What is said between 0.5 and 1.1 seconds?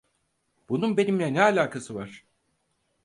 Bunun